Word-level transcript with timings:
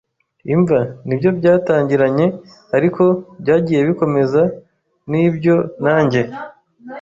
imva! 0.53 0.79
Nibyo 1.07 1.29
byatangiranye, 1.39 2.25
ariko 2.77 3.03
byagiye 3.41 3.81
bikomeza'n 3.89 5.11
ibyo; 5.27 5.55
nanjye 5.83 6.21